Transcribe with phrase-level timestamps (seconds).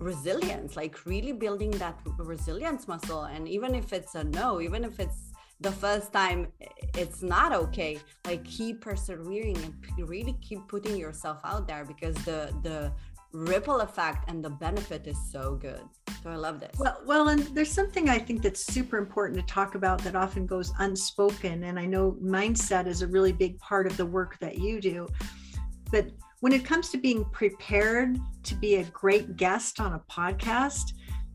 [0.00, 3.24] resilience like really building that resilience muscle.
[3.24, 6.48] And even if it's a no even if it's the first time
[6.96, 7.98] it's not okay.
[8.24, 12.92] Like keep persevering and really keep putting yourself out there because the the
[13.32, 15.82] ripple effect and the benefit is so good.
[16.22, 16.76] So i love this.
[16.78, 20.46] Well well and there's something i think that's super important to talk about that often
[20.46, 21.64] goes unspoken.
[21.64, 25.06] And i know mindset is a really big part of the work that you do.
[25.92, 26.06] But
[26.40, 30.92] when it comes to being prepared to be a great guest on a podcast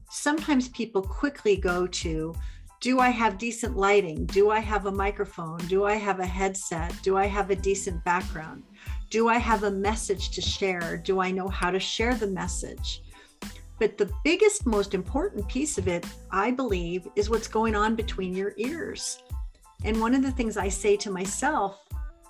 [0.09, 2.34] sometimes people quickly go to
[2.81, 4.26] do I have decent lighting?
[4.28, 5.58] Do I have a microphone?
[5.68, 6.94] Do I have a headset?
[7.02, 8.64] Do I have a decent background?
[9.09, 10.98] Do I have a message to share?
[10.98, 13.02] Do I know how to share the message?
[13.80, 18.36] But the biggest, most important piece of it, I believe, is what's going on between
[18.36, 19.23] your ears.
[19.84, 21.84] And one of the things I say to myself,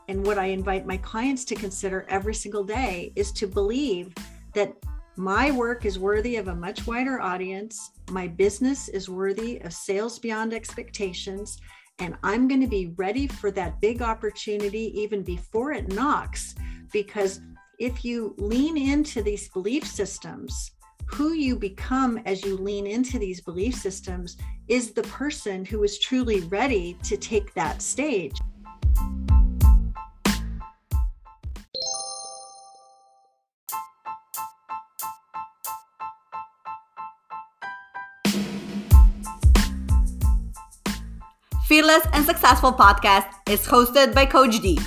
[0.08, 4.14] and what I invite my clients to consider every single day, is to believe
[4.54, 4.76] that
[5.18, 7.92] my work is worthy of a much wider audience.
[8.12, 11.58] My business is worthy of sales beyond expectations.
[12.00, 16.54] And I'm going to be ready for that big opportunity even before it knocks.
[16.92, 17.40] Because
[17.80, 20.72] if you lean into these belief systems,
[21.08, 26.00] who you become as you lean into these belief systems is the person who is
[26.00, 28.36] truly ready to take that stage.
[41.86, 44.80] Fearless and Successful podcast is hosted by Coach D.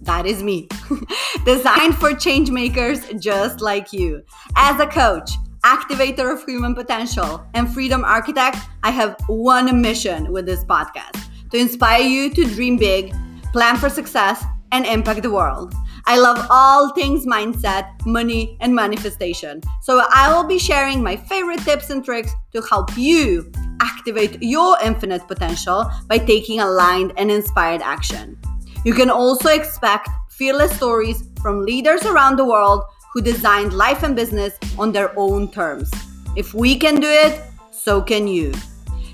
[0.00, 0.66] That is me.
[1.44, 4.22] Designed for change makers just like you.
[4.56, 5.30] As a coach,
[5.62, 11.58] activator of human potential, and freedom architect, I have one mission with this podcast to
[11.58, 13.14] inspire you to dream big,
[13.52, 15.74] plan for success, and impact the world.
[16.06, 19.60] I love all things mindset, money, and manifestation.
[19.82, 24.76] So I will be sharing my favorite tips and tricks to help you activate your
[24.82, 28.38] infinite potential by taking aligned and inspired action.
[28.84, 34.14] You can also expect fearless stories from leaders around the world who designed life and
[34.14, 35.90] business on their own terms.
[36.36, 38.52] If we can do it, so can you.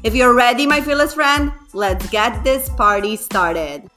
[0.02, 3.88] If you're ready, my fearless friend, let's get this party started.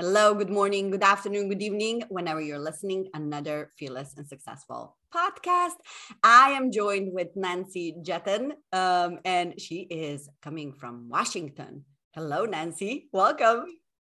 [0.00, 5.74] Hello, good morning, good afternoon, good evening, whenever you're listening, another Fearless and Successful podcast.
[6.22, 11.84] I am joined with Nancy Juetten, um, and she is coming from Washington.
[12.14, 13.10] Hello, Nancy.
[13.12, 13.66] Welcome.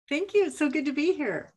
[0.09, 0.50] Thank you.
[0.50, 1.53] so good to be here.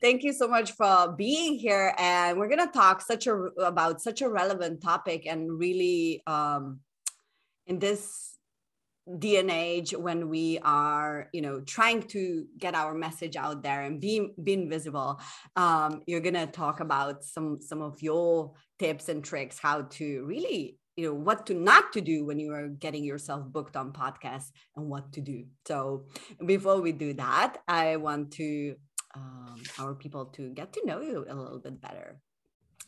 [0.00, 1.94] Thank you so much for being here.
[1.98, 6.80] And we're going to talk such a about such a relevant topic and really um,
[7.68, 8.37] in this
[9.50, 14.30] age when we are you know trying to get our message out there and be
[14.42, 15.20] being visible.
[15.56, 20.78] Um, you're gonna talk about some some of your tips and tricks how to really
[20.96, 24.50] you know what to not to do when you are getting yourself booked on podcasts
[24.76, 25.44] and what to do.
[25.66, 26.06] So
[26.44, 28.74] before we do that i want to
[29.14, 32.20] um, our people to get to know you a little bit better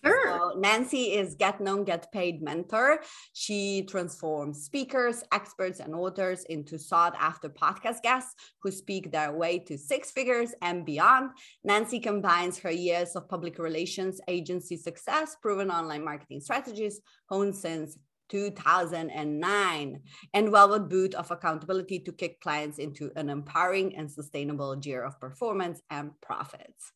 [0.04, 0.52] Sure.
[0.52, 3.00] So Nancy is Get Known, Get Paid mentor.
[3.32, 9.58] She transforms speakers, experts, and authors into sought after podcast guests who speak their way
[9.58, 11.30] to six figures and beyond.
[11.64, 17.98] Nancy combines her years of public relations agency success, proven online marketing strategies honed since
[18.30, 20.00] 2009
[20.34, 25.20] and velvet boot of accountability to kick clients into an empowering and sustainable year of
[25.20, 26.92] performance and profits.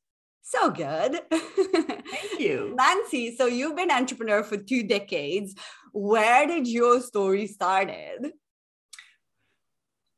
[0.47, 1.23] So good.
[1.31, 2.05] Thank
[2.39, 2.75] you.
[2.77, 5.55] Nancy, so you've been entrepreneur for two decades.
[5.93, 8.31] Where did your story started?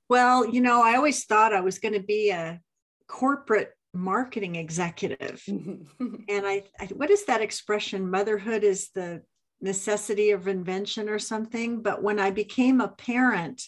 [0.08, 2.60] Well, you know, I always thought I was going to be a
[3.06, 5.42] corporate marketing executive.
[5.48, 5.86] and
[6.28, 8.10] I, I, what is that expression?
[8.10, 9.22] Motherhood is the
[9.60, 11.82] necessity of invention or something.
[11.82, 13.62] But when I became a parent,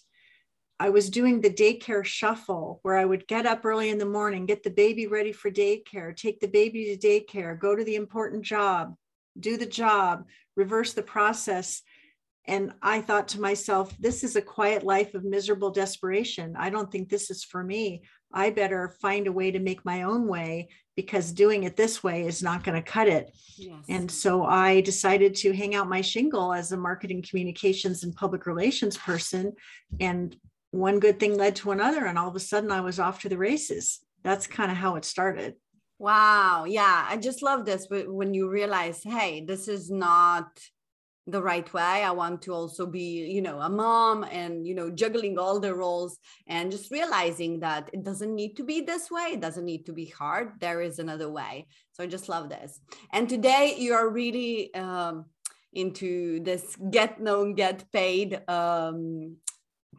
[0.80, 4.46] I was doing the daycare shuffle where I would get up early in the morning,
[4.46, 8.44] get the baby ready for daycare, take the baby to daycare, go to the important
[8.44, 8.94] job,
[9.40, 10.24] do the job,
[10.56, 11.82] reverse the process.
[12.46, 16.54] And I thought to myself, this is a quiet life of miserable desperation.
[16.56, 18.02] I don't think this is for me.
[18.32, 22.26] I better find a way to make my own way because doing it this way
[22.26, 23.30] is not going to cut it.
[23.56, 23.84] Yes.
[23.88, 28.46] And so I decided to hang out my shingle as a marketing communications and public
[28.46, 29.52] relations person
[30.00, 30.36] and
[30.70, 33.28] one good thing led to another and all of a sudden i was off to
[33.28, 34.00] the races.
[34.24, 35.54] That's kind of how it started.
[35.98, 40.46] Wow yeah i just love this But when you realize hey this is not
[41.26, 44.88] the right way i want to also be you know a mom and you know
[44.88, 49.32] juggling all the roles and just realizing that it doesn't need to be this way
[49.32, 51.66] it doesn't need to be hard there is another way.
[51.92, 52.80] So i just love this.
[53.12, 55.26] And today you are really um,
[55.72, 59.36] into this get known get paid um,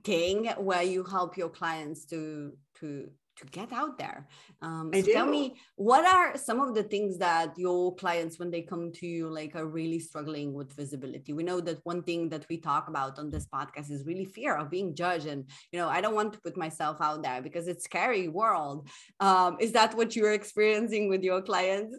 [0.03, 3.09] thing where you help your clients to to
[3.39, 4.27] to get out there.
[4.61, 8.61] Um, so tell me, what are some of the things that your clients, when they
[8.61, 11.33] come to you, like are really struggling with visibility?
[11.33, 14.55] We know that one thing that we talk about on this podcast is really fear
[14.55, 17.67] of being judged, and you know, I don't want to put myself out there because
[17.67, 18.87] it's scary world.
[19.19, 21.97] Um, is that what you're experiencing with your clients?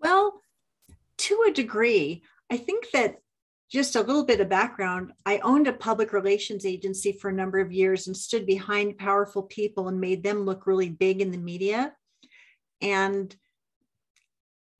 [0.00, 0.40] Well,
[1.18, 3.16] to a degree, I think that
[3.70, 7.58] just a little bit of background I owned a public relations agency for a number
[7.58, 11.38] of years and stood behind powerful people and made them look really big in the
[11.38, 11.92] media.
[12.80, 13.34] And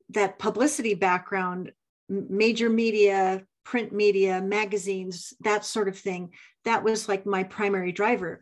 [0.09, 1.73] that publicity background,
[2.07, 6.31] major media, print media, magazines, that sort of thing,
[6.63, 8.41] that was like my primary driver.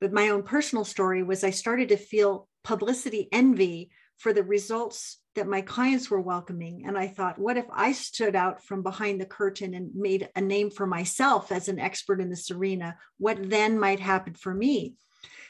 [0.00, 5.18] But my own personal story was I started to feel publicity envy for the results
[5.34, 6.84] that my clients were welcoming.
[6.86, 10.40] And I thought, what if I stood out from behind the curtain and made a
[10.40, 12.96] name for myself as an expert in this arena?
[13.18, 14.94] What then might happen for me?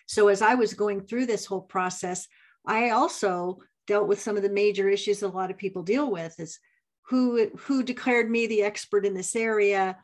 [0.07, 2.29] So, as I was going through this whole process,
[2.65, 6.39] I also dealt with some of the major issues a lot of people deal with
[6.39, 6.61] is
[7.09, 9.97] who who declared me the expert in this area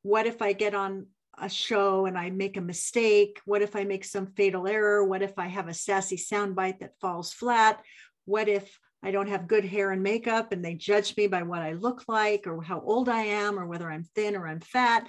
[0.00, 1.06] what if i get on
[1.38, 5.20] a show and i make a mistake what if i make some fatal error what
[5.20, 7.82] if i have a sassy soundbite that falls flat
[8.24, 11.60] what if I don't have good hair and makeup and they judge me by what
[11.60, 15.06] I look like or how old I am or whether I'm thin or I'm fat,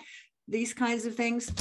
[0.48, 1.52] these kinds of things.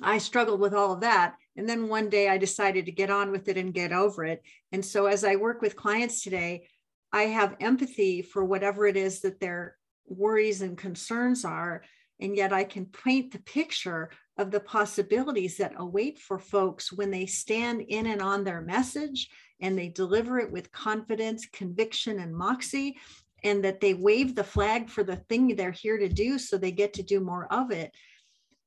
[0.00, 1.34] I struggled with all of that.
[1.56, 4.42] And then one day I decided to get on with it and get over it.
[4.70, 6.68] And so as I work with clients today,
[7.12, 9.76] I have empathy for whatever it is that their
[10.06, 11.82] worries and concerns are.
[12.20, 17.10] And yet I can paint the picture of the possibilities that await for folks when
[17.10, 19.28] they stand in and on their message
[19.60, 22.96] and they deliver it with confidence, conviction, and moxie,
[23.44, 26.72] and that they wave the flag for the thing they're here to do so they
[26.72, 27.92] get to do more of it.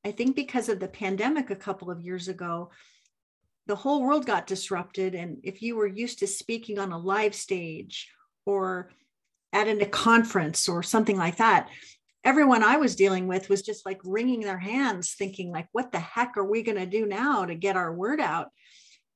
[0.03, 2.71] I think because of the pandemic a couple of years ago,
[3.67, 5.13] the whole world got disrupted.
[5.13, 8.11] And if you were used to speaking on a live stage
[8.45, 8.89] or
[9.53, 11.69] at a conference or something like that,
[12.23, 15.99] everyone I was dealing with was just like wringing their hands, thinking like, what the
[15.99, 18.49] heck are we going to do now to get our word out?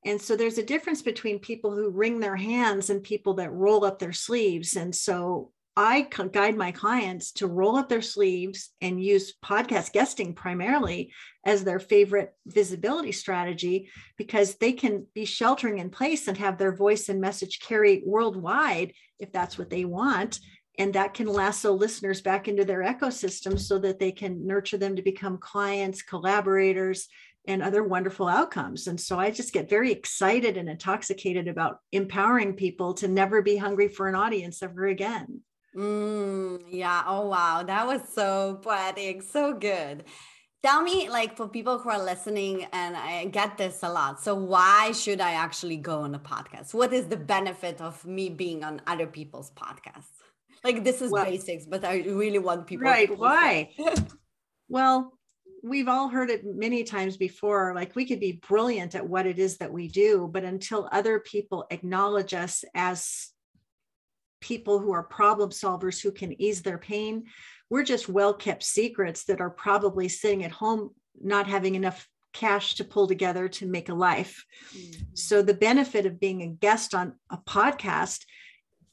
[0.04, 3.84] And so there's a difference between people who wring their hands and people that roll
[3.84, 4.76] up their sleeves.
[4.76, 10.32] And so I guide my clients to roll up their sleeves and use podcast guesting
[10.32, 11.12] primarily
[11.44, 16.74] as their favorite visibility strategy because they can be sheltering in place and have their
[16.74, 20.40] voice and message carry worldwide if that's what they want.
[20.78, 24.96] And that can lasso listeners back into their ecosystem so that they can nurture them
[24.96, 27.08] to become clients, collaborators,
[27.46, 28.86] and other wonderful outcomes.
[28.86, 33.56] And so I just get very excited and intoxicated about empowering people to never be
[33.56, 35.40] hungry for an audience ever again.
[35.74, 37.04] Mm, yeah.
[37.06, 37.62] Oh, wow.
[37.62, 39.22] That was so poetic.
[39.22, 40.04] So good.
[40.62, 44.20] Tell me, like, for people who are listening, and I get this a lot.
[44.20, 46.74] So, why should I actually go on a podcast?
[46.74, 50.15] What is the benefit of me being on other people's podcasts?
[50.66, 52.84] Like, this is well, basics, but I really want people.
[52.84, 53.16] Right.
[53.16, 53.70] Why?
[54.68, 55.16] well,
[55.62, 59.38] we've all heard it many times before like we could be brilliant at what it
[59.38, 63.30] is that we do but until other people acknowledge us as
[64.40, 67.24] people who are problem solvers who can ease their pain
[67.68, 72.74] we're just well kept secrets that are probably sitting at home not having enough cash
[72.74, 74.44] to pull together to make a life
[74.76, 75.02] mm-hmm.
[75.14, 78.24] so the benefit of being a guest on a podcast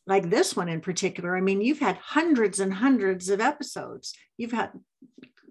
[0.05, 4.51] like this one in particular i mean you've had hundreds and hundreds of episodes you've
[4.51, 4.71] had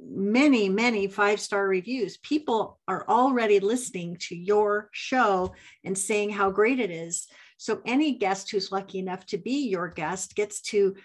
[0.05, 2.17] many, many five star reviews.
[2.19, 5.55] People are already listening to your show
[5.85, 7.27] and saying how great it is.
[7.57, 10.97] So, any guest who's lucky enough to be your guest gets to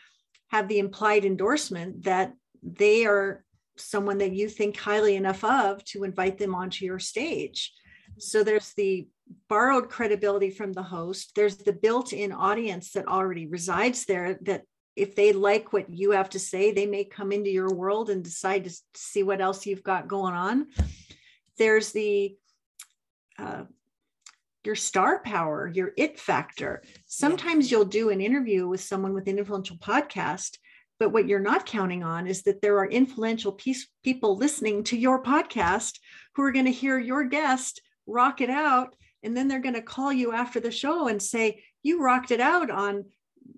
[0.49, 3.43] have the implied endorsement that they are
[3.77, 7.73] someone that you think highly enough of to invite them onto your stage.
[8.09, 8.19] Mm-hmm.
[8.19, 9.07] So, there's the
[9.49, 14.63] borrowed credibility from the host, there's the built in audience that already resides there that
[14.95, 18.23] if they like what you have to say, they may come into your world and
[18.23, 20.67] decide to see what else you've got going on.
[21.57, 22.35] There's the
[23.37, 23.63] uh,
[24.63, 26.83] your star power, your it factor.
[27.05, 30.57] Sometimes you'll do an interview with someone with an influential podcast,
[30.99, 34.97] but what you're not counting on is that there are influential piece, people listening to
[34.97, 35.99] your podcast
[36.35, 38.95] who are going to hear your guest rock it out.
[39.27, 42.39] And then they're going to call you after the show and say, You rocked it
[42.39, 43.03] out on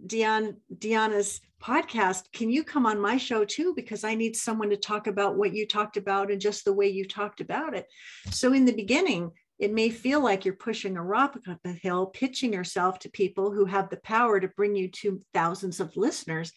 [0.03, 3.75] Dion, Dijana's podcast, can you come on my show too?
[3.75, 6.87] Because I need someone to talk about what you talked about and just the way
[6.87, 7.85] you talked about it.
[8.31, 12.07] So in the beginning, it may feel like you're pushing a rock up a hill,
[12.07, 16.51] pitching yourself to people who have the power to bring you to thousands of listeners.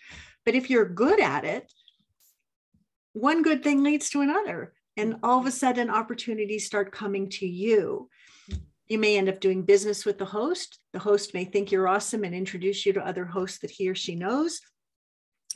[0.46, 1.70] But if you're good at it,
[3.12, 4.72] one good thing leads to another.
[4.96, 8.08] And all of a sudden, opportunities start coming to you.
[8.92, 10.78] You may end up doing business with the host.
[10.92, 13.94] The host may think you're awesome and introduce you to other hosts that he or
[13.94, 14.60] she knows.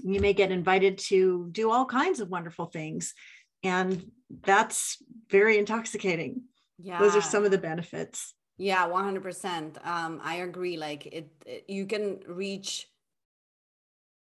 [0.02, 3.14] You may get invited to do all kinds of wonderful things.
[3.62, 4.11] And
[4.45, 4.97] that's
[5.31, 6.43] very intoxicating
[6.78, 11.64] yeah those are some of the benefits yeah 100% um i agree like it, it,
[11.69, 12.87] you can reach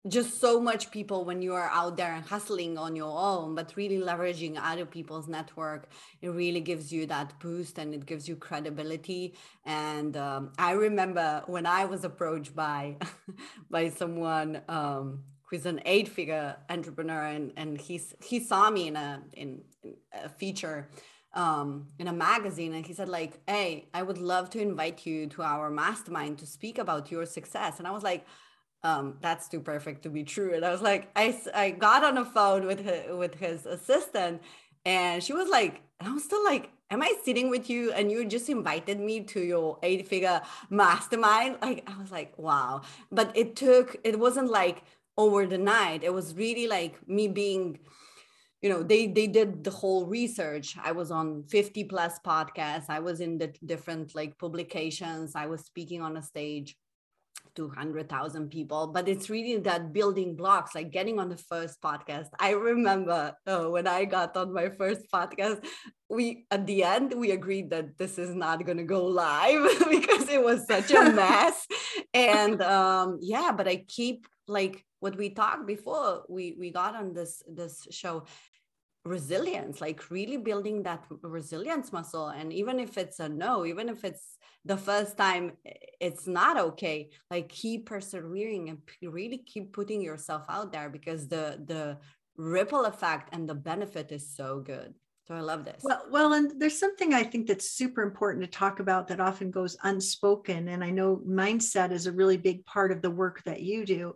[0.08, 3.76] just so much people when you are out there and hustling on your own but
[3.76, 5.90] really leveraging other people's network
[6.22, 9.34] it really gives you that boost and it gives you credibility.
[9.66, 12.98] And um, i remember when i was approached by
[13.70, 18.96] by someone um, who's an eight figure entrepreneur and and he's he saw me in
[18.96, 20.90] a in, in a feature
[21.34, 25.28] um, in a magazine and he said like hey i would love to invite you
[25.28, 27.80] to our mastermind to speak about your success.
[27.80, 28.26] And i was like
[28.84, 30.54] um, that's too perfect to be true.
[30.54, 34.42] And i was like i, I got on the phone with his, with his assistant
[34.86, 38.26] and she was like i was still like am i sitting with you and you
[38.26, 41.58] just invited me to your eight figure mastermind?
[41.62, 42.82] Like i was like wow.
[43.12, 44.84] But it took it wasn't like
[45.18, 47.80] over the night it was really like me being
[48.62, 50.76] you know they they did the whole research.
[50.82, 52.90] I was on 50 plus podcasts.
[52.90, 55.36] I was in the different like publications.
[55.36, 56.76] I was speaking on a stage
[57.56, 62.28] 200,000 people, but it's really that building blocks, like getting on the first podcast.
[62.40, 65.66] I remember oh, when I got on my first podcast,
[66.10, 70.30] we at the end we agreed that this is not going to go live because
[70.30, 71.66] it was such a mess.
[72.14, 77.14] and um, yeah, but I keep like what we talked before we we got on
[77.14, 78.26] this this show
[79.08, 82.28] resilience like really building that resilience muscle.
[82.28, 85.54] And even if it's a no even if it's the first time
[86.02, 91.64] it's not okay like keep persevering and really keep putting yourself out there because the
[91.66, 91.98] the
[92.36, 94.94] ripple effect and the benefit is so good.
[95.28, 95.82] So i love this.
[95.84, 99.52] Well well and there's something i think that's super important to talk about that often
[99.52, 100.68] goes unspoken.
[100.68, 104.16] And i know mindset is a really big part of the work that you do.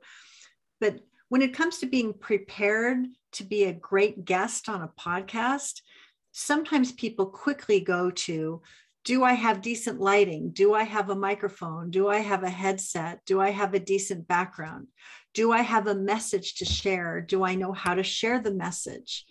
[0.79, 5.81] But when it comes to being prepared to be a great guest on a podcast,
[6.31, 8.61] sometimes people quickly go to
[9.03, 10.51] do I have decent lighting?
[10.51, 11.89] Do I have a microphone?
[11.89, 13.21] Do I have a headset?
[13.25, 14.88] Do I have a decent background?
[15.33, 17.19] Do I have a message to share?
[17.19, 19.25] Do I know how to share the message?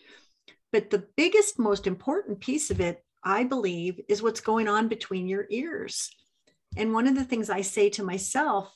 [0.72, 5.28] But the biggest, most important piece of it, I believe, is what's going on between
[5.28, 6.10] your ears.
[6.76, 8.74] And one of the things I say to myself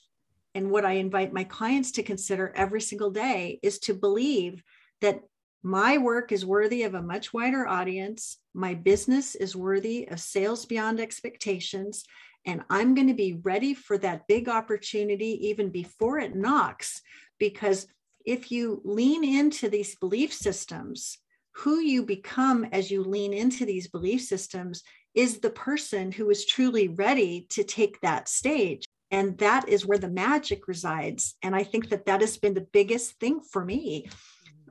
[0.55, 4.63] and what I invite my clients to consider every single day is to believe
[5.05, 5.21] that
[5.63, 8.39] my work is worthy of a much wider audience.
[8.55, 12.05] My business is worthy of sales beyond expectations.
[12.47, 17.03] And I'm going to be ready for that big opportunity even before it knocks.
[17.39, 17.87] Because
[18.25, 21.19] if you lean into these belief systems,
[21.57, 24.83] who you become as you lean into these belief systems
[25.15, 29.99] is the person who is truly ready to take that stage and that is where
[29.99, 34.09] the magic resides and i think that that has been the biggest thing for me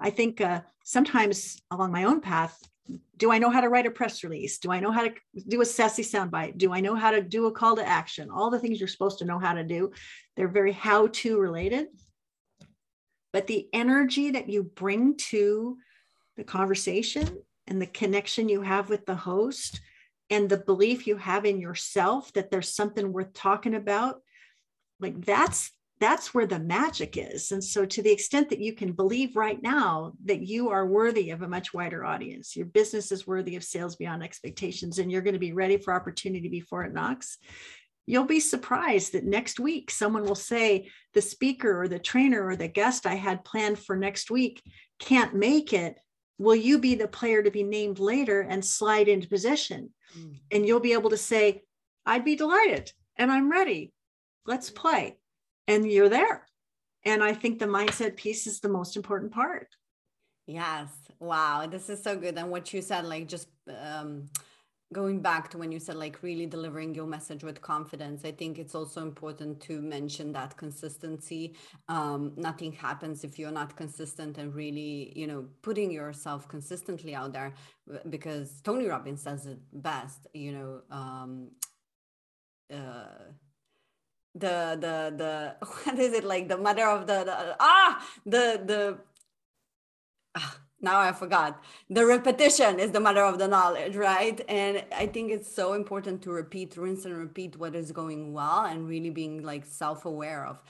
[0.04, 2.60] i think uh, sometimes along my own path
[3.18, 4.58] do i know how to write a press release?
[4.58, 5.14] Do i know how to
[5.48, 6.58] do a sassy soundbite?
[6.58, 8.30] Do i know how to do a call to action?
[8.30, 9.92] All the things you're supposed to know how to do
[10.36, 11.88] they're very how to related.
[13.32, 15.78] But the energy that you bring to
[16.38, 19.80] the conversation and the connection you have with the host
[20.30, 24.22] and the belief you have in yourself that there's something worth talking about
[25.00, 25.72] like that's
[26.04, 27.52] that's where the magic is.
[27.52, 31.30] And so to the extent that you can believe right now that you are worthy
[31.30, 35.22] of a much wider audience your business is worthy of sales beyond expectations and you're
[35.22, 37.38] going to be ready for opportunity before it knocks
[38.06, 42.56] you'll be surprised that next week someone will say the speaker or the trainer or
[42.56, 44.62] the guest i had planned for next week
[45.00, 45.98] can't make it.
[46.38, 49.92] Will you be the player to be named later and slide into position?
[50.18, 50.36] Mm.
[50.52, 51.64] and you'll be able to say
[52.06, 53.92] i'd be delighted and i'm ready.
[54.46, 55.18] Let's play
[55.68, 56.48] and you're there.
[57.06, 59.68] And i think the mindset piece is the most important part.
[60.46, 60.90] Yes.
[61.20, 61.68] Wow.
[61.68, 62.38] This is so good.
[62.38, 64.30] And what you said like just um
[64.94, 68.60] going back to when you said like really delivering your message with confidence i think
[68.60, 71.56] it's also important to mention that consistency.
[71.90, 77.34] Um, nothing happens if you're not consistent and really you know putting yourself consistently out
[77.34, 77.54] there
[78.10, 81.50] because tony robbins says it best you know um,
[82.72, 83.32] uh,
[84.36, 88.98] the the the what is it like the mother of the, the ah the the
[90.36, 91.64] ah, now I forgot.
[91.90, 94.40] The repetition is the mother of the knowledge, right?
[94.50, 98.66] And I think it's so important to repeat, rinse and repeat what is going well
[98.66, 100.62] and really being like self aware of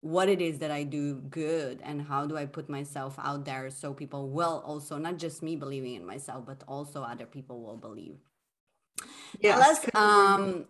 [0.00, 3.70] what it is that I do good and how do I put myself out there
[3.70, 7.76] so people will also, not just me believing in myself, but also other people will
[7.76, 8.16] believe.
[9.40, 9.58] Yeah.
[9.58, 10.66] Let's um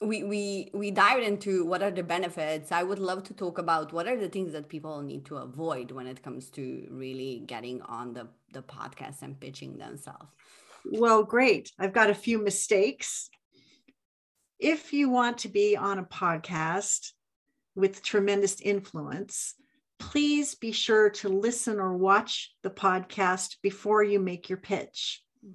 [0.00, 2.70] we we we dived into what are the benefits.
[2.70, 5.90] I would love to talk about what are the things that people need to avoid
[5.90, 10.30] when it comes to really getting on the the podcast and pitching themselves.
[10.84, 11.72] Well great.
[11.78, 13.30] I've got a few mistakes.
[14.58, 17.12] If you want to be on a podcast
[17.74, 19.54] with tremendous influence
[19.98, 25.22] please be sure to listen or watch the podcast before you make your pitch.
[25.42, 25.52] Hmm.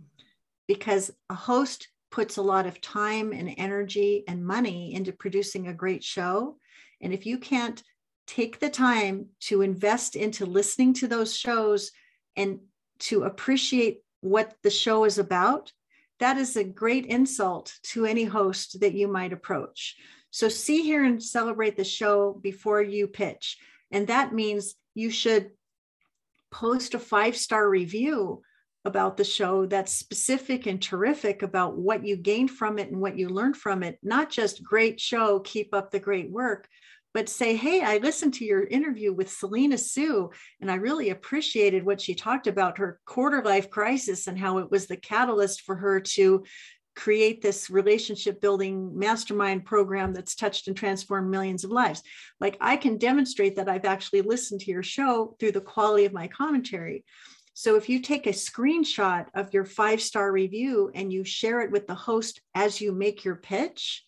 [0.68, 5.74] because a host puts a lot of time and energy and money into producing a
[5.74, 6.58] great show.
[7.02, 7.82] And if you can't
[8.28, 11.92] take the time to invest into listening to those shows
[12.36, 12.60] and
[13.00, 15.72] to appreciate what the show is about,
[16.20, 19.96] that is a great insult to any host that you might approach.
[20.30, 23.58] So, see here and celebrate the show before you pitch.
[23.90, 25.52] And that means you should
[26.52, 28.44] post a five star review
[28.84, 33.18] about the show that's specific and terrific about what you gained from it and what
[33.18, 34.00] you learned from it.
[34.02, 36.68] Not just great show, keep up the great work,
[37.14, 41.86] but say, hey, I listened to your interview with Selena Soo, and I really appreciated
[41.86, 45.76] what she talked about her quarter life crisis and how it was the catalyst for
[45.76, 46.44] her to
[46.96, 52.04] create this relationship building mastermind program that's touched and transformed millions of lives.
[52.40, 56.14] Like I can demonstrate that I've actually listened to your show through the quality of
[56.14, 57.06] my commentary.
[57.54, 61.72] So if you take a screenshot of your five star review and you share it
[61.72, 64.06] with the host as you make your pitch,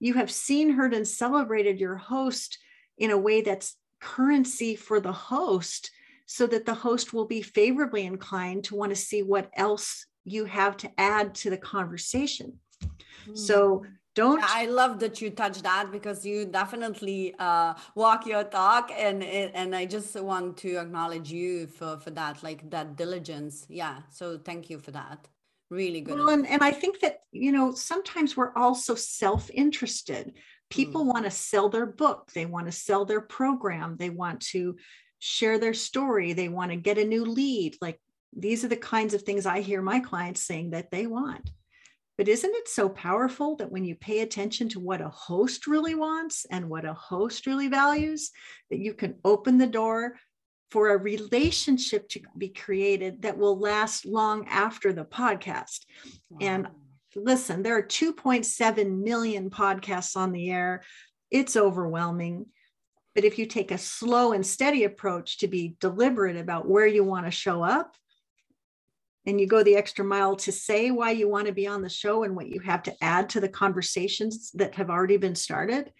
[0.00, 2.58] you have seen, heard, and celebrated your host
[2.98, 5.90] in a way that's currency for the host
[6.26, 10.44] so that the host will be favorably inclined to want to see what else you
[10.44, 12.58] have to add to the conversation.
[13.28, 13.38] Mm.
[13.38, 13.84] So
[14.16, 19.22] don't i love that you touch that because you definitely uh, walk your talk and
[19.22, 23.66] and i just want to acknowledge you for for that like that diligence.
[23.68, 25.28] Yeah so thank you for that.
[25.70, 30.32] Really good well, and, and i think that you know sometimes we're also self-interested.
[30.68, 31.12] People mm.
[31.12, 34.76] want to sell their book they want to sell their program they want to
[35.18, 37.76] share their story they want to get a new lead.
[37.80, 38.00] Like
[38.44, 41.50] these are the kinds of things i hear my clients saying that they want
[42.16, 45.94] but isn't it so powerful that when you pay attention to what a host really
[45.94, 48.30] wants and what a host really values,
[48.70, 50.14] that you can open the door
[50.70, 55.84] for a relationship to be created that will last long after the podcast?
[56.30, 56.38] Wow.
[56.40, 56.68] And
[57.14, 60.82] listen, there are 2.7 million podcasts on the air.
[61.30, 62.46] It's overwhelming.
[63.14, 67.04] But if you take a slow and steady approach to be deliberate about where you
[67.04, 67.96] want to show up
[69.26, 71.88] and you go the extra mile to say why you want to be on the
[71.88, 75.92] show and what you have to add to the conversations that have already been started,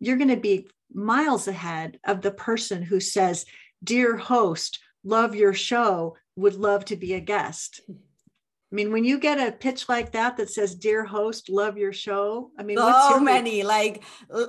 [0.00, 3.46] you're going to be miles ahead of the person who says,
[3.84, 7.80] Dear host, love your show, would love to be a guest.
[7.88, 11.92] I mean, when you get a pitch like that that says, "Dear host, love your
[11.92, 13.62] show," I mean, so many.
[13.62, 14.02] Like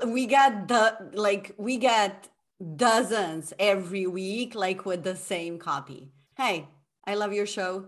[0.07, 2.27] we get the like we get
[2.75, 6.11] dozens every week, like with the same copy.
[6.35, 6.67] Hey,
[7.05, 7.85] I love your show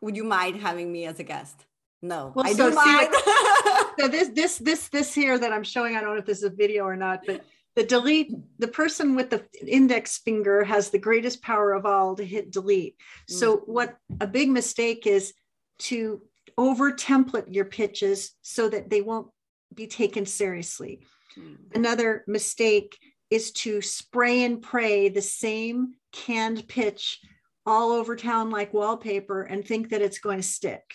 [0.00, 1.64] would you mind having me as a guest?
[2.02, 3.14] No, well, I so don't mind.
[3.98, 6.44] so this this this this here that I'm showing, I don't know if this is
[6.44, 7.44] a video or not, but
[7.76, 12.24] the delete, the person with the index finger has the greatest power of all to
[12.24, 12.96] hit delete.
[13.28, 13.72] So mm-hmm.
[13.72, 15.32] what a big mistake is
[15.80, 16.22] to
[16.56, 19.28] over template your pitches so that they won't
[19.74, 21.00] be taken seriously.
[21.36, 21.54] Mm-hmm.
[21.74, 22.96] Another mistake
[23.30, 27.20] is to spray and pray the same canned pitch
[27.66, 30.94] all over town like wallpaper and think that it's going to stick.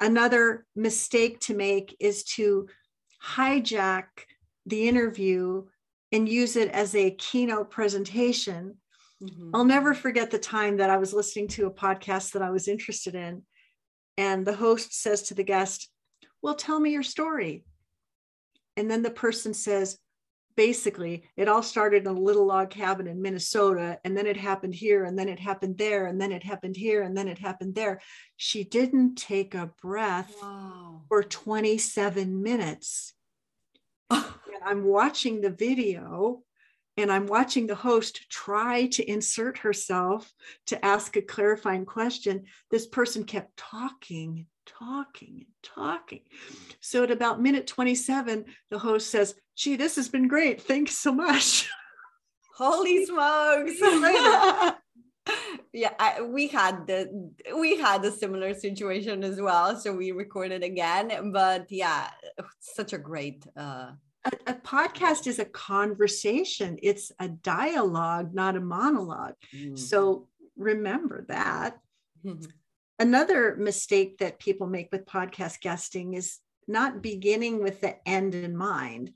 [0.00, 2.68] Another mistake to make is to
[3.24, 4.06] hijack
[4.66, 5.64] the interview
[6.10, 8.76] and use it as a keynote presentation.
[9.22, 9.50] Mm-hmm.
[9.54, 12.68] I'll never forget the time that I was listening to a podcast that I was
[12.68, 13.42] interested in.
[14.18, 15.88] And the host says to the guest,
[16.42, 17.64] Well, tell me your story.
[18.76, 19.98] And then the person says,
[20.56, 24.74] basically it all started in a little log cabin in Minnesota and then it happened
[24.74, 27.74] here and then it happened there and then it happened here and then it happened
[27.74, 28.00] there.
[28.36, 31.02] She didn't take a breath wow.
[31.08, 33.14] for 27 minutes.
[34.10, 34.24] and
[34.64, 36.42] I'm watching the video
[36.96, 40.30] and I'm watching the host try to insert herself
[40.66, 42.44] to ask a clarifying question.
[42.70, 46.20] This person kept talking talking and talking.
[46.80, 50.62] So at about minute 27, the host says, Gee, this has been great.
[50.62, 51.68] Thanks so much.
[52.56, 53.80] Holy smokes.
[55.72, 59.78] yeah, I, we had the we had a similar situation as well.
[59.78, 61.32] So we recorded again.
[61.32, 62.10] But yeah,
[62.60, 63.92] such a great uh
[64.24, 69.78] a, a, podcast is a conversation it's a dialogue not a monologue mm.
[69.78, 71.78] so remember that
[72.98, 76.38] another mistake that people make with podcast guesting is
[76.68, 79.12] not beginning with the end in mind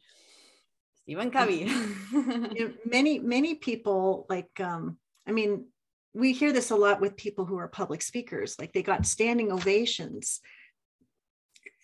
[1.06, 1.70] Stephen Covey.
[2.12, 5.66] you know, many many people like um, i mean
[6.14, 9.52] we hear this a lot with people who are public speakers like they got standing
[9.52, 10.40] ovations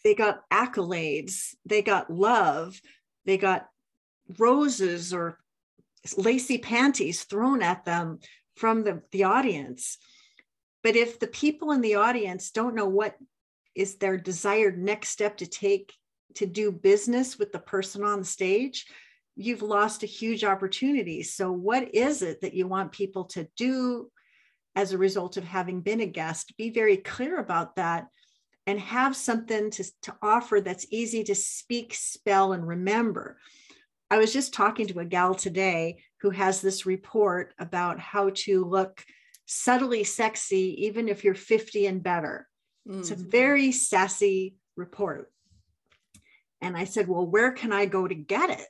[0.05, 2.81] they got accolades they got love
[3.25, 3.69] they got
[4.39, 5.39] roses or
[6.17, 8.19] lacy panties thrown at them
[8.57, 9.99] from the, the audience.
[10.83, 13.17] But if the people in the audience don't know what
[13.75, 15.93] is their desired next step to take
[16.35, 18.87] to do business with the person on the stage,
[19.37, 21.23] you've lost a huge opportunity.
[21.23, 24.11] So, what is it that you want people to do
[24.75, 26.57] as a result of having been a guest?
[26.57, 28.07] Be very clear about that
[28.67, 33.39] and have something to, to offer that's easy to speak, spell, and remember.
[34.11, 38.65] I was just talking to a gal today who has this report about how to
[38.65, 39.05] look
[39.47, 42.47] subtly sexy, even if you're 50 and better.
[42.89, 43.01] Mm-hmm.
[43.01, 43.31] It's a mm-hmm.
[43.31, 45.33] very sassy report.
[46.61, 48.67] And I said, Well, where can I go to get it?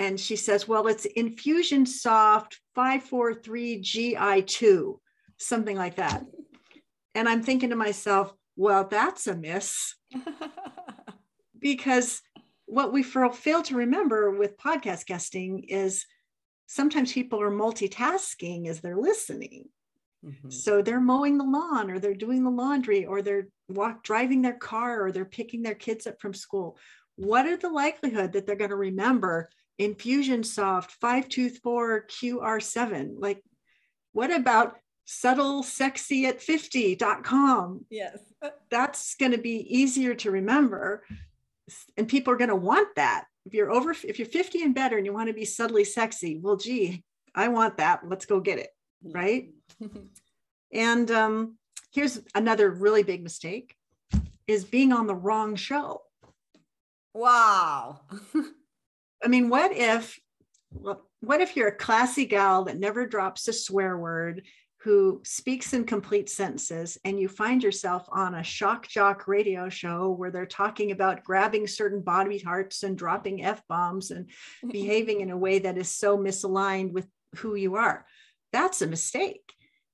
[0.00, 4.98] And she says, Well, it's Infusionsoft 543GI2,
[5.36, 6.24] something like that.
[7.14, 9.94] And I'm thinking to myself, well, that's a miss.
[11.60, 12.22] because
[12.64, 16.06] what we fail to remember with podcast guesting is
[16.66, 19.66] sometimes people are multitasking as they're listening.
[20.24, 20.48] Mm-hmm.
[20.48, 24.56] So they're mowing the lawn or they're doing the laundry or they're walk driving their
[24.56, 26.78] car or they're picking their kids up from school.
[27.16, 33.14] What are the likelihood that they're going to remember Infusionsoft 524 QR7?
[33.18, 33.42] Like,
[34.12, 34.76] what about
[35.12, 37.84] subtle sexy at 50.com.
[37.90, 38.18] Yes.
[38.70, 41.02] That's going to be easier to remember.
[41.96, 43.24] And people are going to want that.
[43.44, 46.38] If you're over, if you're 50 and better and you want to be subtly sexy,
[46.40, 47.02] well, gee,
[47.34, 48.02] I want that.
[48.08, 48.70] Let's go get it.
[49.02, 49.50] Right.
[50.72, 51.58] and um,
[51.92, 53.74] here's another really big mistake
[54.46, 56.02] is being on the wrong show.
[57.14, 58.02] Wow.
[59.22, 60.18] I mean, what if,
[60.70, 64.42] what if you're a classy gal that never drops a swear word
[64.82, 70.10] who speaks in complete sentences and you find yourself on a shock jock radio show
[70.10, 74.30] where they're talking about grabbing certain body parts and dropping f-bombs and
[74.72, 77.06] behaving in a way that is so misaligned with
[77.36, 78.06] who you are?
[78.52, 79.52] That's a mistake.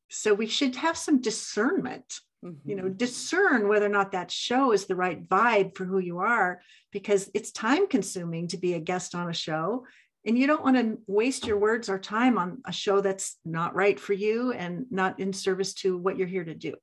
[0.09, 2.71] So we should have some discernment mm-hmm.
[2.71, 2.97] you know mm-hmm.
[2.97, 6.61] discern whether or not that show is the right vibe for who you are
[6.93, 9.85] because it's time consuming to be a guest on a show
[10.25, 13.75] and you don't want to waste your words or time on a show that's not
[13.75, 16.75] right for you and not in service to what you're here to do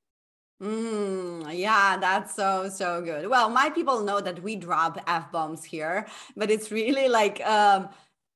[0.62, 3.26] Mm, yeah, that's so so good.
[3.28, 7.88] Well, my people know that we drop f bombs here, but it's really like um,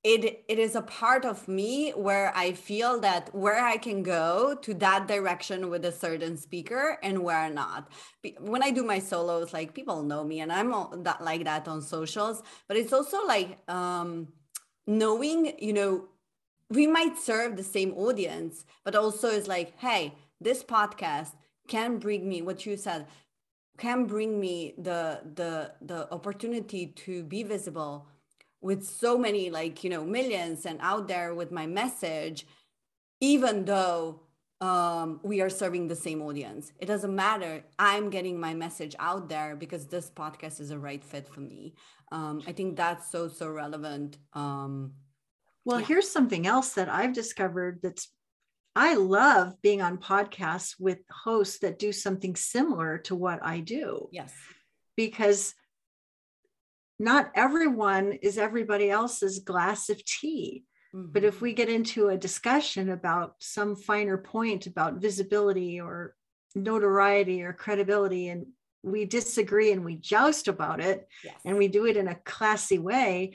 [0.05, 4.55] it it is a part of me where I feel that where I can go
[4.55, 7.91] to that direction with a certain speaker and where not.
[8.41, 11.83] When I do my solos, like people know me, and I'm that like that on
[11.83, 12.43] socials.
[12.69, 14.29] But it's also like um,
[14.87, 16.05] knowing, you know,
[16.71, 21.33] we might serve the same audience, but also it's like, hey, this podcast
[21.67, 23.07] can bring me what you said
[23.79, 28.09] can bring me the the the opportunity to be visible
[28.61, 32.47] with so many like you know millions and out there with my message
[33.21, 34.21] even though
[34.61, 36.73] um, we are serving the same audience.
[36.81, 37.63] It doesn't matter.
[37.79, 41.75] I'm getting my message out there because this podcast is a right fit for me.
[42.11, 44.19] Um, i think that's so so relevant.
[44.33, 44.93] Um,
[45.65, 45.87] well yeah.
[45.87, 48.09] here's something else that i've discovered that's
[48.75, 54.09] i love being on podcasts with hosts that do something similar to what i do.
[54.11, 54.33] Yes.
[54.97, 55.55] Because
[56.99, 61.11] not everyone is everybody else's glass of tea mm-hmm.
[61.13, 66.15] but if we get into a discussion about some finer point about visibility or
[66.55, 68.47] notoriety or credibility and
[68.83, 71.35] we disagree and we joust about it yes.
[71.45, 73.35] and we do it in a classy way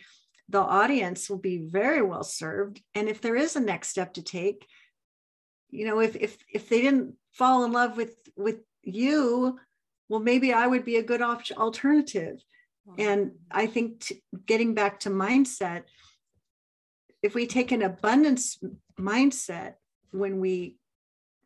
[0.50, 4.22] the audience will be very well served and if there is a next step to
[4.22, 4.66] take
[5.70, 9.60] you know if if if they didn't fall in love with with you
[10.10, 12.38] well maybe i would be a good op- alternative
[12.98, 15.84] and i think t- getting back to mindset
[17.22, 18.62] if we take an abundance
[19.00, 19.76] mindset
[20.12, 20.78] when we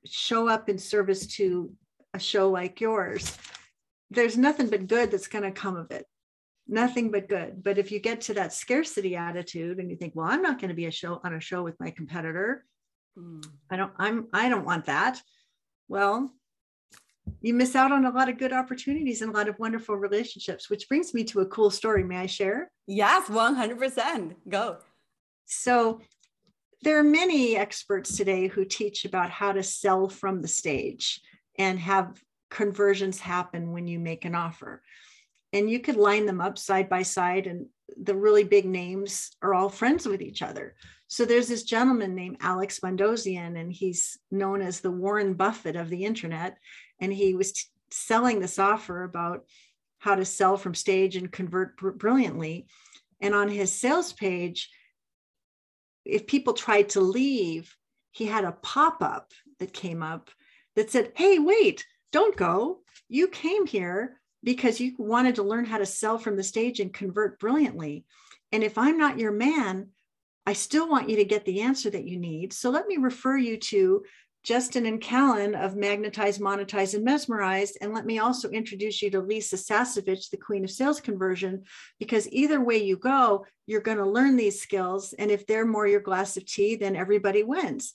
[0.06, 1.71] show up in service to
[2.13, 3.38] a show like yours
[4.10, 6.06] there's nothing but good that's going to come of it.
[6.67, 7.63] Nothing but good.
[7.63, 10.69] But if you get to that scarcity attitude and you think well i'm not going
[10.69, 12.65] to be a show on a show with my competitor.
[13.17, 13.43] Mm.
[13.71, 15.21] i don't i'm i don't want that.
[15.88, 16.34] Well
[17.41, 20.69] you miss out on a lot of good opportunities and a lot of wonderful relationships
[20.69, 22.04] which brings me to a cool story.
[22.04, 22.71] May i share?
[22.88, 24.78] Yes 100% go.
[25.45, 26.02] So
[26.84, 31.21] there are many experts today who teach about how to sell from the stage
[31.58, 34.84] and have conversions happen when you make an offer.
[35.54, 39.54] And you could line them up side by side, and the really big names are
[39.54, 40.76] all friends with each other.
[41.08, 45.89] So there's this gentleman named Alex Mandossian, and he's known as the Warren Buffett of
[45.89, 46.58] the internet.
[47.00, 49.45] And he was t- selling this offer about
[50.00, 52.67] how to sell from stage and convert br- brilliantly.
[53.21, 54.69] And on his sales page,
[56.04, 57.76] if people tried to leave,
[58.12, 60.30] he had a pop up that came up
[60.76, 62.80] that said, Hey, wait, don't go.
[63.08, 66.93] You came here because you wanted to learn how to sell from the stage and
[66.93, 68.06] convert brilliantly.
[68.52, 69.89] And if I'm not your man,
[70.45, 72.54] I still want you to get the answer that you need.
[72.54, 74.04] So let me refer you to
[74.43, 77.78] Justin and Callan of Magnetize, Monetize, and Mesmerized.
[77.82, 81.63] And let me also introduce you to Lisa Sasevich, the Queen of Sales Conversion,
[82.00, 85.13] because either way you go, you're going to learn these skills.
[85.19, 87.93] And if they're more your glass of tea, then everybody wins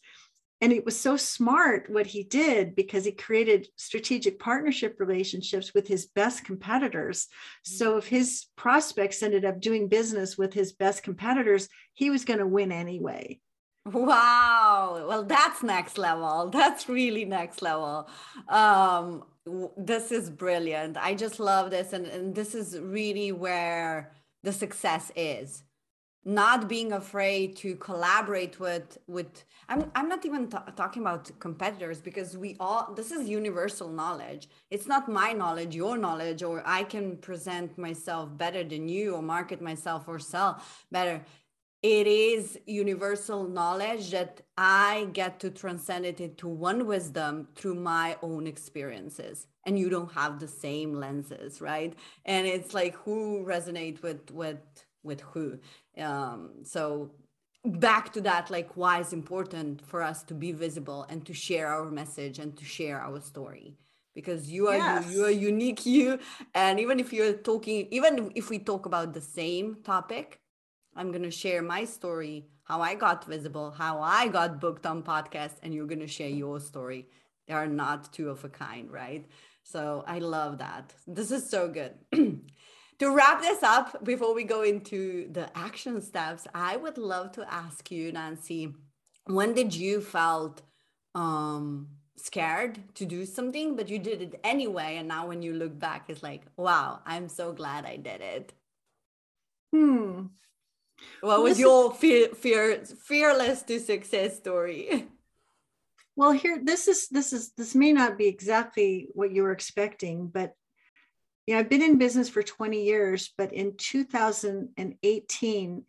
[0.63, 5.89] and it was so smart what he did because he created strategic partnership relationships with
[5.89, 7.27] his best competitors.
[7.65, 12.39] So if his prospects ended up doing business with his best competitors he was going
[12.39, 13.41] to win anyway.
[13.85, 15.05] Wow.
[15.09, 16.49] Well that's next level.
[16.51, 18.09] That's really next level.
[18.49, 19.25] Um
[19.77, 20.97] this is brilliant.
[20.97, 24.13] I just love this and, and this is really where
[24.45, 25.65] the success is
[26.25, 32.01] not being afraid to collaborate with with i'm, I'm not even t- talking about competitors
[32.01, 34.49] because we all this is universal knowledge.
[34.71, 39.23] It's not my knowledge your knowledge or i can present myself better than you or
[39.23, 41.23] market myself or sell better.
[41.83, 48.17] It is universal knowledge that i get to transcend it into one wisdom through my
[48.23, 49.49] own experiences.
[49.67, 51.95] And you don't have the same lenses right?
[52.25, 54.61] And it's like who resonate with with
[55.03, 55.59] with who.
[55.99, 57.13] Um, so
[57.65, 61.69] back to that like why is important for us to be visible and to share
[61.69, 63.77] our message and to share our story.
[64.15, 65.07] Because you are yes.
[65.07, 66.19] you, you are unique you
[66.55, 70.39] and even if you're talking even if we talk about the same topic
[70.95, 75.03] i'm going to share my story how i got visible how i got booked on
[75.03, 77.07] podcast and you're going to share your story.
[77.49, 79.25] They are not two of a kind right?
[79.63, 80.93] So i love that.
[81.07, 81.95] This is so good
[83.03, 87.43] to wrap this up before we go into the action steps i would love to
[87.53, 88.73] ask you nancy
[89.27, 90.63] when did you felt
[91.17, 95.77] um scared to do something but you did it anyway and now when you look
[95.77, 98.53] back it's like wow i'm so glad i did it.
[99.73, 100.27] Hmm.
[101.21, 105.09] What was your fear, fear fearless to success story?
[106.15, 110.29] Well here this is this is this may not be exactly what you were expecting
[110.29, 110.55] but
[111.47, 115.85] you know, I've been in business for 20 years, but in 2018,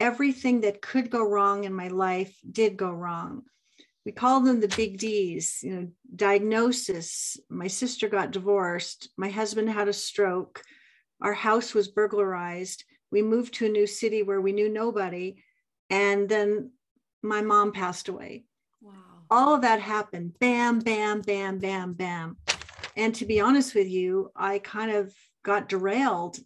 [0.00, 3.42] everything that could go wrong in my life did go wrong.
[4.04, 7.38] We call them the big D's, you know, diagnosis.
[7.48, 9.08] My sister got divorced.
[9.16, 10.62] My husband had a stroke.
[11.20, 12.84] Our house was burglarized.
[13.12, 15.36] We moved to a new city where we knew nobody.
[15.88, 16.72] And then
[17.22, 18.44] my mom passed away.
[18.80, 18.92] Wow.
[19.30, 20.36] All of that happened.
[20.40, 22.36] Bam, bam, bam, bam, bam.
[22.96, 26.38] And to be honest with you, I kind of got derailed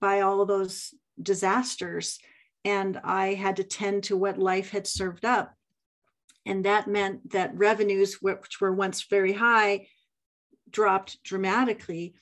[0.00, 2.18] by all those disasters.
[2.64, 5.54] And I had to tend to what life had served up.
[6.44, 9.88] And that meant that revenues, which were once very high,
[10.70, 12.14] dropped dramatically.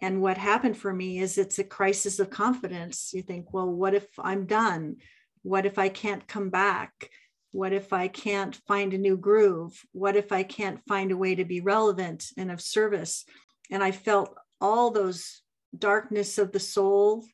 [0.00, 3.10] And what happened for me is it's a crisis of confidence.
[3.12, 4.96] You think, well, what if I'm done?
[5.42, 7.10] What if I can't come back?
[7.52, 9.80] What if I can't find a new groove?
[9.92, 13.24] What if I can't find a way to be relevant and of service?
[13.70, 15.42] And I felt all those
[15.76, 17.24] darkness of the soul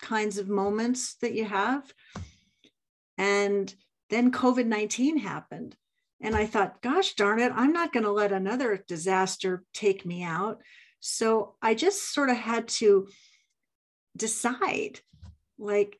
[0.00, 1.92] kinds of moments that you have.
[3.16, 3.72] And
[4.10, 5.76] then COVID 19 happened.
[6.20, 10.22] And I thought, gosh darn it, I'm not going to let another disaster take me
[10.22, 10.60] out.
[11.00, 13.08] So I just sort of had to
[14.16, 15.00] decide
[15.58, 15.98] like,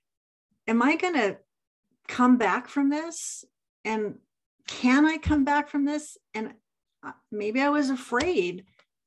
[0.67, 1.39] am I going to
[2.09, 3.45] come back from this?
[3.85, 4.17] And
[4.67, 6.17] can I come back from this?
[6.35, 6.55] And
[7.05, 8.65] uh, maybe I was afraid.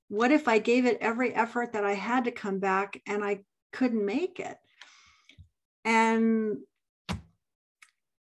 [0.08, 3.40] What if I gave it every effort that I had to come back and I
[3.74, 4.58] couldn't make it?
[5.84, 6.58] And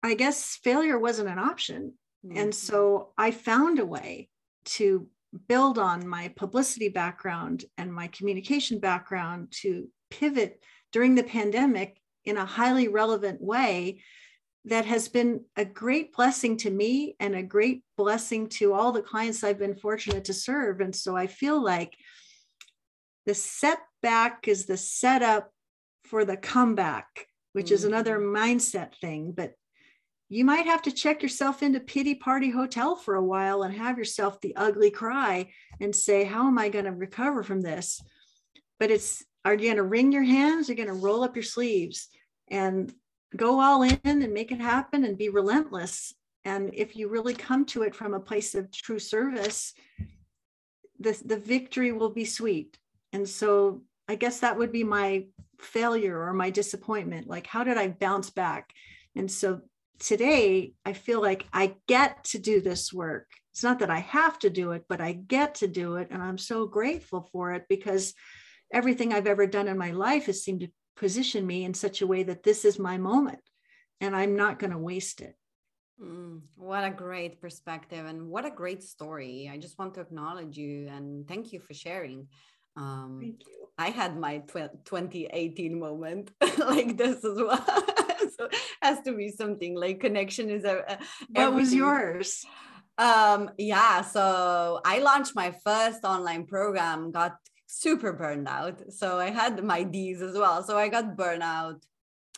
[0.02, 1.94] I guess failure wasn't an option.
[2.26, 2.38] Mm-hmm.
[2.38, 4.28] And so I found a way
[4.66, 5.06] to
[5.48, 10.62] build on my publicity background and my communication background to pivot
[10.92, 14.02] during the pandemic in a highly relevant way
[14.66, 19.02] that has been a great blessing to me and a great blessing to all the
[19.02, 20.80] clients I've been fortunate to serve.
[20.80, 21.96] And so I feel like
[23.26, 25.50] the setback is the setup
[26.04, 27.74] for the comeback, which mm-hmm.
[27.74, 29.32] is another mindset thing.
[29.32, 29.54] But
[30.28, 33.98] you might have to check yourself into pity party hotel for a while and have
[33.98, 38.00] yourself the ugly cry and say, How am I going to recover from this?
[38.78, 40.68] But it's, are you going to wring your hands?
[40.68, 42.08] You're going to roll up your sleeves
[42.50, 42.92] and
[43.36, 46.14] go all in and make it happen and be relentless.
[46.44, 49.74] And if you really come to it from a place of true service,
[50.98, 52.78] the, the victory will be sweet.
[53.12, 55.26] And so I guess that would be my
[55.60, 57.28] failure or my disappointment.
[57.28, 58.72] Like, how did I bounce back?
[59.14, 59.60] And so
[59.98, 63.28] today, I feel like I get to do this work.
[63.52, 66.08] It's not that I have to do it, but I get to do it.
[66.10, 68.14] And I'm so grateful for it because
[68.72, 72.06] everything I've ever done in my life has seemed to position me in such a
[72.06, 73.40] way that this is my moment
[74.00, 75.36] and I'm not going to waste it.
[76.02, 79.50] Mm, what a great perspective and what a great story.
[79.52, 82.26] I just want to acknowledge you and thank you for sharing.
[82.76, 83.66] Um, thank you.
[83.76, 87.64] I had my tw- 2018 moment like this as well.
[88.36, 90.84] so it has to be something like connection is a.
[90.86, 90.98] a
[91.32, 92.44] what was yours?
[92.96, 97.36] Um, yeah, so I launched my first online program, got
[97.70, 98.92] super burned out.
[98.92, 100.62] So I had my D's as well.
[100.62, 101.82] So I got burnout.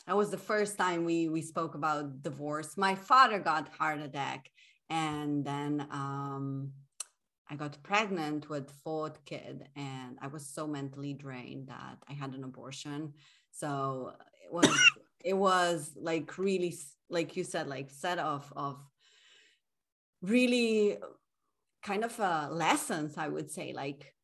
[0.06, 2.76] That was the first time we we spoke about divorce.
[2.76, 4.50] My father got heart attack,
[4.90, 6.72] and then um,
[7.48, 12.34] I got pregnant with fourth kid, and I was so mentally drained that I had
[12.34, 13.14] an abortion.
[13.52, 14.12] So
[14.44, 14.70] it was
[15.24, 16.74] it was like really
[17.08, 18.76] like you said like set of of
[20.20, 20.98] really
[21.82, 24.14] kind of uh, lessons I would say like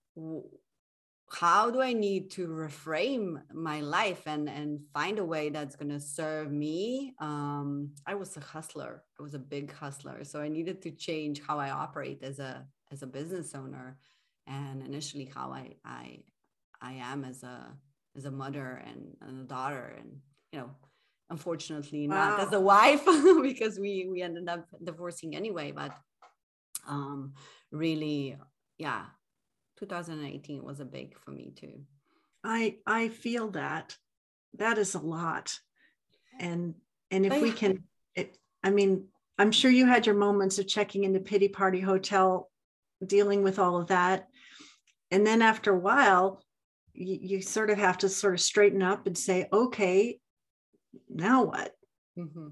[1.31, 5.91] how do I need to reframe my life and and find a way that's going
[5.91, 7.15] to serve me?
[7.21, 9.03] Um, I was a hustler.
[9.19, 12.67] I was a big hustler, so I needed to change how I operate as a
[12.91, 13.99] as a business owner,
[14.47, 16.21] and initially how I I
[16.81, 17.77] I am as a
[18.17, 20.21] as a mother and, and a daughter, and
[20.53, 20.71] you know,
[21.31, 22.31] unfortunately wow.
[22.31, 23.05] not as a wife
[23.43, 25.73] because we we ended up divorcing anyway.
[25.73, 25.93] But
[26.89, 27.35] um,
[27.71, 28.37] really,
[28.79, 29.05] yeah,
[29.79, 31.81] 2018 was a big for me too.
[32.45, 33.97] I I feel that
[34.55, 35.59] that is a lot,
[36.39, 36.75] and
[37.11, 41.05] and if we can, it, I mean, I'm sure you had your moments of checking
[41.05, 42.51] into pity party hotel,
[43.05, 44.29] dealing with all of that,
[45.11, 46.43] and then after a while,
[46.95, 50.19] you, you sort of have to sort of straighten up and say, okay,
[51.09, 51.73] now what?
[52.19, 52.49] Mm-hmm.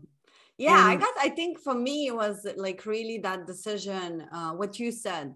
[0.58, 4.26] Yeah, I guess I think for me it was like really that decision.
[4.32, 5.34] Uh, what you said,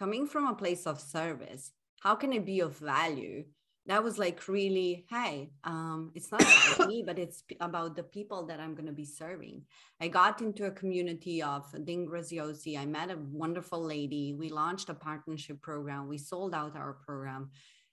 [0.00, 1.64] coming from a place of service
[2.00, 3.44] how can it be of value?
[3.86, 8.46] That was like really hey um, it's not about me but it's about the people
[8.46, 9.62] that i'm going to be serving.
[10.00, 14.34] I got into a community of Dean Graziosi i met a wonderful lady.
[14.34, 16.08] We launched a partnership program.
[16.08, 17.50] We sold out our program.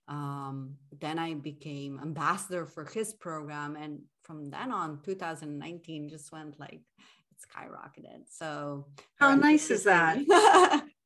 [0.07, 6.59] Um, then i became ambassador for his program and from then on 2019 just went
[6.59, 6.81] like
[7.31, 8.21] it skyrocketed.
[8.29, 8.85] So
[9.19, 10.19] how nice is that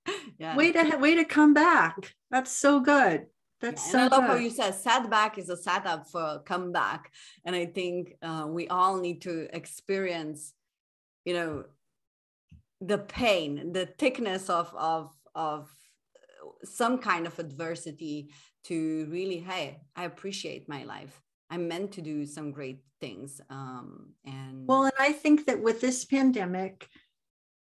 [0.42, 0.56] yeah.
[0.56, 2.16] Way to way to come back.
[2.32, 3.28] That's so good.
[3.62, 4.00] That's yeah, so.
[4.00, 4.30] I love good.
[4.32, 7.12] how you said setback is a setup for comeback,
[7.46, 10.54] and I think uh, we all need to experience,
[11.26, 11.66] you know,
[12.82, 15.70] the pain, the thickness of of of
[16.64, 18.32] some kind of adversity
[18.64, 21.22] to really, hey, I appreciate my life.
[21.52, 23.42] I'm meant to do some great things.
[23.52, 26.88] Um, and well, and I think that with this pandemic,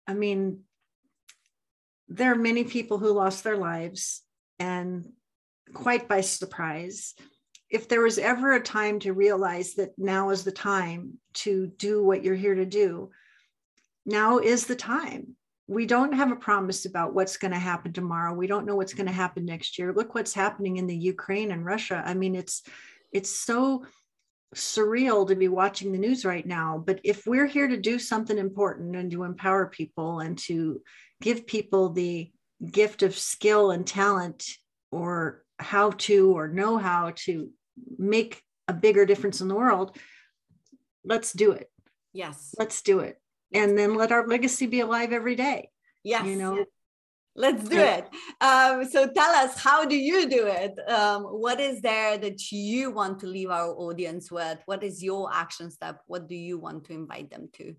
[0.06, 0.60] I mean,
[2.08, 4.22] there are many people who lost their lives
[4.58, 5.06] and
[5.74, 7.14] quite by surprise
[7.68, 12.02] if there was ever a time to realize that now is the time to do
[12.02, 13.10] what you're here to do
[14.06, 15.36] now is the time.
[15.66, 18.32] We don't have a promise about what's going to happen tomorrow.
[18.32, 19.92] We don't know what's going to happen next year.
[19.92, 22.02] Look what's happening in the ukraine and russia.
[22.06, 22.62] I mean it's
[23.12, 23.84] it's so
[24.54, 28.38] surreal to be watching the news right now but if we're here to do something
[28.38, 30.80] important and to empower people and to
[31.20, 32.30] give people the
[32.70, 34.44] gift of skill and talent
[34.90, 37.50] or how to or know how to
[37.98, 39.96] make a bigger difference in the world
[41.06, 41.70] let's do it.
[42.12, 42.54] Yes.
[42.58, 43.20] Let's do it.
[43.54, 45.70] And then let our legacy be alive every day
[46.06, 46.24] yes.
[46.24, 46.64] you know
[47.36, 48.06] let's do it.
[48.40, 50.78] Um, so tell us how do you do it?
[50.88, 54.58] Um, what is there that you want to leave our audience with?
[54.66, 56.00] What is your action step?
[56.06, 57.74] What do you want to invite them to?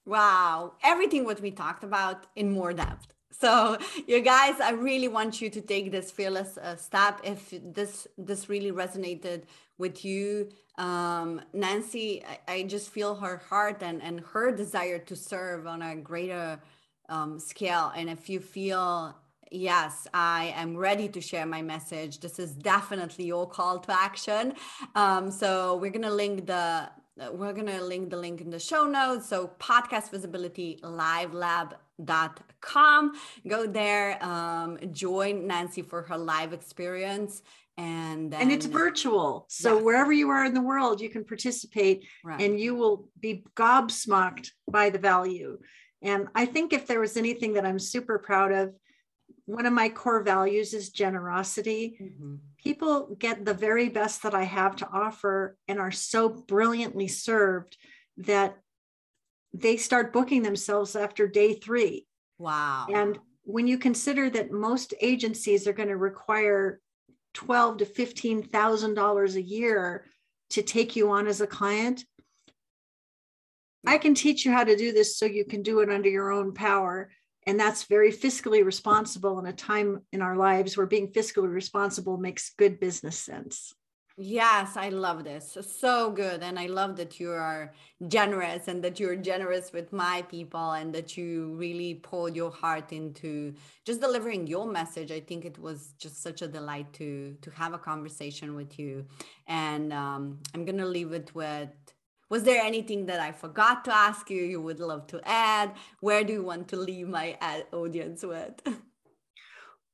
[0.08, 0.76] Wow.
[0.84, 3.14] Everything what we talked about in more depth.
[3.30, 3.78] So,
[4.08, 7.20] you guys, I really want you to take this fearless uh, step.
[7.26, 9.43] If this this really resonated
[9.78, 15.16] with you, um, Nancy, I, I, just feel her heart and and her desire to
[15.16, 16.62] serve on a greater
[17.10, 17.91] um, scale.
[17.93, 19.14] And if you feel,
[19.51, 24.53] yes, I am ready to share my message, this is definitely your call to action.
[24.95, 26.89] Um, so we're going to link the
[27.32, 29.28] we're going to link the link in the show notes.
[29.28, 33.13] So podcast visibility live lab.com.
[33.47, 37.41] Go there, um, join Nancy for her live experience.
[37.80, 39.45] And, then, and it's virtual.
[39.49, 42.41] So wherever you are in the world, you can participate right.
[42.41, 45.59] and you will be gobsmacked by the value.
[46.01, 48.74] And I think if there was anything that I'm super proud of,
[49.47, 51.97] one of my core values is generosity.
[51.99, 52.35] Mm-hmm.
[52.61, 57.77] People get the very best that I have to offer and are so brilliantly served
[58.17, 58.57] that
[59.53, 62.05] they start booking themselves after day three.
[62.37, 62.87] Wow.
[62.93, 66.81] And when you consider that most agencies are going to require
[67.33, 70.05] twelve to fifteen thousand dollars a year
[70.49, 72.03] to take you on as a client,
[73.85, 76.31] I can teach you how to do this so you can do it under your
[76.31, 77.09] own power.
[77.47, 82.17] And that's very fiscally responsible in a time in our lives where being fiscally responsible
[82.17, 83.73] makes good business sense.
[84.19, 85.55] Yes, I love this.
[85.61, 86.41] So good.
[86.41, 87.71] And I love that you are
[88.07, 92.91] generous and that you're generous with my people and that you really poured your heart
[92.91, 93.53] into
[93.85, 95.11] just delivering your message.
[95.11, 99.05] I think it was just such a delight to to have a conversation with you.
[99.45, 101.69] And um, I'm gonna leave it with
[102.30, 105.73] was there anything that I forgot to ask you you would love to add?
[106.01, 107.38] Where do you want to leave my
[107.71, 108.61] audience with?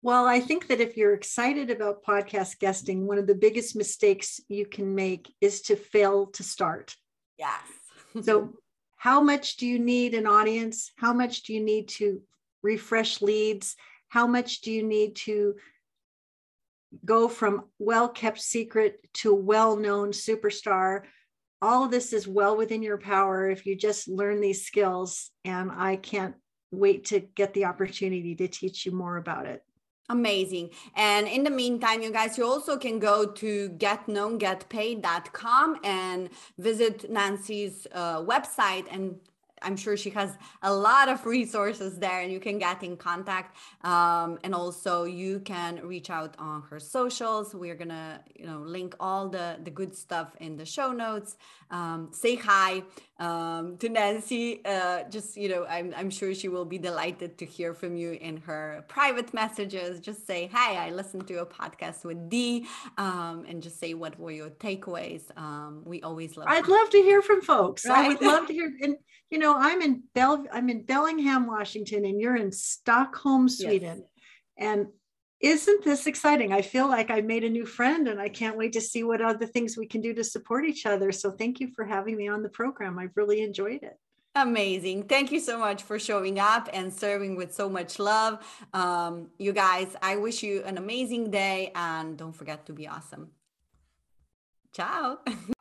[0.06, 4.42] Well, I think that if you're excited about podcast guesting, one of the biggest mistakes
[4.50, 6.94] you can make is to fail to start.
[7.40, 7.62] Yes.
[8.22, 8.54] so,
[8.98, 10.92] how much do you need an audience?
[10.98, 12.22] How much do you need to
[12.62, 13.78] refresh leads?
[14.10, 15.56] How much do you need to
[17.06, 21.04] go from well kept secret to well known superstar?
[21.64, 25.32] All of this is well within your power if you just learn these skills.
[25.46, 26.36] And I can't
[26.72, 29.64] wait to get the opportunity to teach you more about it.
[30.10, 30.72] Amazing.
[30.96, 37.88] And in the meantime, you guys, you also can go to getknowngetpaid.com and visit Nancy's
[37.94, 39.16] uh, website and
[39.64, 43.58] I'm sure she has a lot of resources there and you can get in contact.
[43.84, 47.56] Um, and also you can reach out on her socials.
[47.56, 51.38] We're gonna, you know, link all the, the good stuff in the show notes.
[51.72, 52.84] Um, say hi
[53.20, 54.64] um, to Nancy.
[54.64, 58.12] Uh, just, you know, I'm, I'm sure she will be delighted to hear from you
[58.12, 60.00] in her private messages.
[60.00, 64.20] Just say, hi, I listened to a podcast with Dee um, and just say what
[64.20, 65.24] were your takeaways.
[65.38, 67.86] Um, we always love I'd love to hear from folks.
[67.88, 68.06] Right?
[68.06, 68.72] I would love to hear.
[68.82, 68.98] And,
[69.34, 73.98] you know, I'm in Bell, I'm in Bellingham, Washington, and you're in Stockholm, Sweden.
[73.98, 74.70] Yes.
[74.70, 74.88] And
[75.40, 76.54] isn't this exciting?
[76.54, 79.24] I feel like I made a new friend and I can't wait to see what
[79.24, 81.12] other things we can do to support each other.
[81.12, 83.00] So thank you for having me on the program.
[83.00, 83.98] I've really enjoyed it.
[84.36, 85.08] Amazing.
[85.08, 88.38] Thank you so much for showing up and serving with so much love.
[88.72, 93.32] Um, you guys, I wish you an amazing day and don't forget to be awesome.
[94.74, 95.18] Ciao.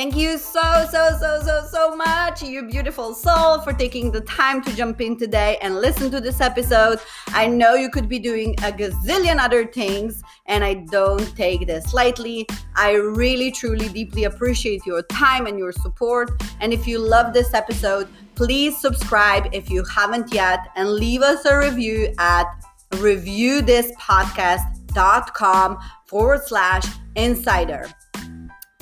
[0.00, 4.64] Thank you so, so, so, so, so much, you beautiful soul, for taking the time
[4.64, 7.00] to jump in today and listen to this episode.
[7.26, 11.92] I know you could be doing a gazillion other things, and I don't take this
[11.92, 12.46] lightly.
[12.76, 16.30] I really, truly, deeply appreciate your time and your support.
[16.60, 21.44] And if you love this episode, please subscribe if you haven't yet and leave us
[21.44, 22.46] a review at
[22.92, 26.86] reviewthispodcast.com forward slash
[27.16, 27.86] insider.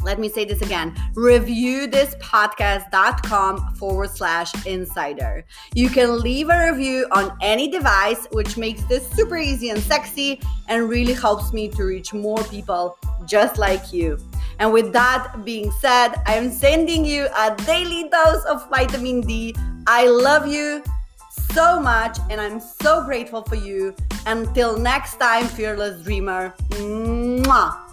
[0.02, 5.44] Let me say this again reviewthispodcast.com forward slash insider.
[5.74, 10.40] You can leave a review on any device, which makes this super easy and sexy
[10.68, 12.96] and really helps me to reach more people
[13.26, 14.18] just like you.
[14.58, 19.54] And with that being said, I'm sending you a daily dose of vitamin D.
[19.86, 20.82] I love you
[21.52, 23.94] so much and I'm so grateful for you.
[24.26, 26.54] Until next time, fearless dreamer.
[26.70, 27.87] Mwah.